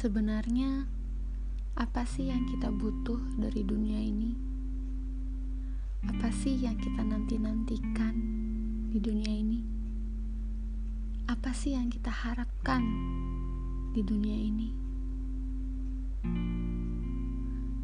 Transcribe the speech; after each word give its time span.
Sebenarnya, 0.00 0.88
apa 1.76 2.08
sih 2.08 2.32
yang 2.32 2.48
kita 2.48 2.72
butuh 2.72 3.20
dari 3.36 3.60
dunia 3.60 4.00
ini? 4.00 4.32
Apa 6.08 6.32
sih 6.32 6.56
yang 6.56 6.80
kita 6.80 7.04
nanti-nantikan 7.04 8.16
di 8.88 8.96
dunia 8.96 9.28
ini? 9.28 9.60
Apa 11.28 11.52
sih 11.52 11.76
yang 11.76 11.92
kita 11.92 12.08
harapkan 12.08 12.80
di 13.92 14.00
dunia 14.00 14.40
ini? 14.40 14.68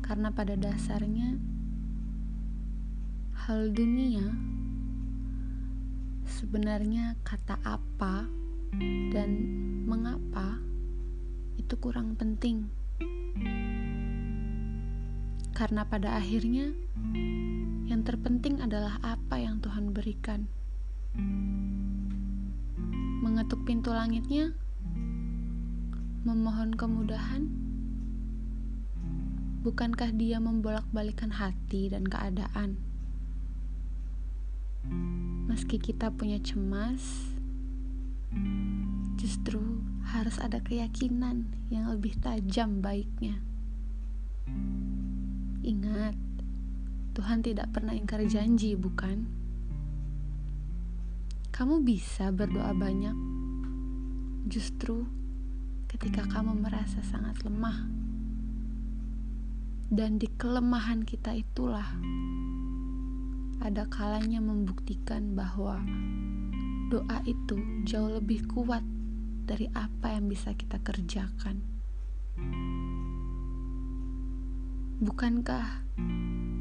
Karena 0.00 0.32
pada 0.32 0.56
dasarnya, 0.56 1.36
hal 3.44 3.76
dunia 3.76 4.24
sebenarnya 6.24 7.20
kata 7.28 7.60
apa 7.60 8.24
dan 9.12 9.30
mengapa 9.84 10.55
itu 11.66 11.74
kurang 11.82 12.14
penting. 12.14 12.70
Karena 15.50 15.82
pada 15.82 16.14
akhirnya 16.14 16.70
yang 17.90 18.06
terpenting 18.06 18.62
adalah 18.62 19.02
apa 19.02 19.42
yang 19.42 19.58
Tuhan 19.58 19.90
berikan. 19.90 20.46
Mengetuk 23.18 23.66
pintu 23.66 23.90
langitnya, 23.90 24.54
memohon 26.22 26.78
kemudahan. 26.78 27.50
Bukankah 29.66 30.14
dia 30.14 30.38
membolak-balikan 30.38 31.34
hati 31.34 31.90
dan 31.90 32.06
keadaan? 32.06 32.78
Meski 35.50 35.82
kita 35.82 36.14
punya 36.14 36.38
cemas, 36.38 37.34
justru 39.18 39.82
harus 40.16 40.40
ada 40.40 40.64
keyakinan 40.64 41.52
yang 41.68 41.92
lebih 41.92 42.16
tajam 42.24 42.80
baiknya. 42.80 43.36
Ingat, 45.60 46.16
Tuhan 47.12 47.44
tidak 47.44 47.68
pernah 47.76 47.92
ingkar 47.92 48.24
janji, 48.24 48.72
bukan? 48.72 49.28
Kamu 51.52 51.84
bisa 51.84 52.32
berdoa 52.32 52.72
banyak, 52.72 53.16
justru 54.48 55.04
ketika 55.92 56.24
kamu 56.28 56.64
merasa 56.64 57.04
sangat 57.04 57.40
lemah, 57.44 57.88
dan 59.92 60.16
di 60.16 60.28
kelemahan 60.40 61.04
kita 61.04 61.36
itulah 61.36 61.86
ada 63.64 63.88
kalanya 63.88 64.40
membuktikan 64.40 65.32
bahwa 65.32 65.80
doa 66.92 67.18
itu 67.26 67.58
jauh 67.88 68.20
lebih 68.20 68.46
kuat 68.46 68.84
dari 69.46 69.70
apa 69.72 70.10
yang 70.10 70.26
bisa 70.26 70.50
kita 70.58 70.82
kerjakan. 70.82 71.62
Bukankah 74.98 75.86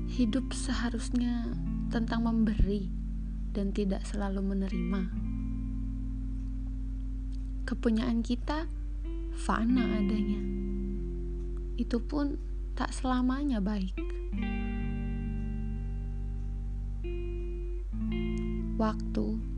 hidup 0.05 0.53
seharusnya 0.53 1.49
tentang 1.89 2.29
memberi 2.29 2.93
dan 3.51 3.73
tidak 3.73 4.05
selalu 4.05 4.53
menerima? 4.53 5.01
Kepunyaan 7.65 8.21
kita 8.21 8.69
fana 9.33 9.97
adanya. 9.97 10.41
Itu 11.81 12.05
pun 12.05 12.37
tak 12.77 12.93
selamanya 12.93 13.57
baik. 13.57 13.97
Waktu 18.75 19.54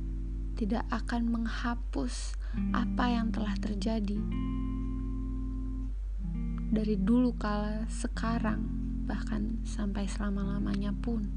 tidak 0.58 0.90
akan 0.90 1.30
menghapus 1.30 2.34
apa 2.74 3.14
yang 3.14 3.30
telah 3.30 3.54
terjadi. 3.62 4.18
Dari 6.74 6.98
dulu 6.98 7.38
kala 7.38 7.86
sekarang 7.94 8.66
bahkan 9.06 9.62
sampai 9.62 10.10
selama-lamanya 10.10 10.98
pun. 10.98 11.30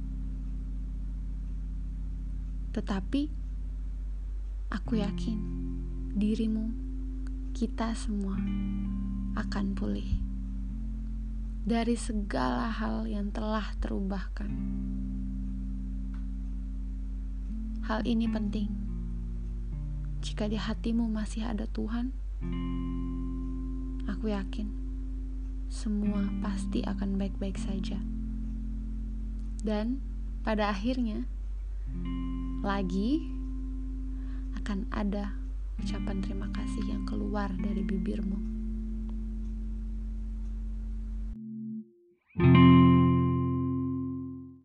Tetapi 2.72 3.28
aku 4.72 4.92
yakin 5.04 5.38
dirimu 6.16 6.72
kita 7.53 7.92
semua 7.92 8.41
akan 9.36 9.76
pulih 9.76 10.09
dari 11.60 11.92
segala 11.92 12.72
hal 12.72 13.04
yang 13.04 13.28
telah 13.28 13.69
terubahkan. 13.84 14.48
Hal 17.84 18.00
ini 18.09 18.25
penting 18.25 18.90
jika 20.20 20.44
di 20.44 20.60
hatimu 20.60 21.08
masih 21.08 21.48
ada 21.48 21.64
Tuhan, 21.64 22.12
aku 24.04 24.28
yakin 24.28 24.69
semua 25.72 26.28
pasti 26.44 26.84
akan 26.84 27.16
baik-baik 27.16 27.56
saja. 27.56 27.97
Dan 29.64 30.04
pada 30.44 30.69
akhirnya, 30.69 31.25
lagi 32.60 33.25
akan 34.60 34.92
ada 34.92 35.32
ucapan 35.80 36.20
terima 36.20 36.53
kasih 36.53 36.84
yang 36.84 37.09
keluar 37.09 37.48
dari 37.56 37.80
bibirmu. 37.80 38.59